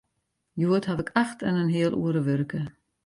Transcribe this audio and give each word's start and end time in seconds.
Hjoed 0.59 0.85
haw 0.87 0.99
ik 1.03 1.09
acht 1.21 1.39
en 1.47 1.59
in 1.61 1.73
heal 1.75 1.93
oere 2.01 2.21
wurke. 2.27 2.61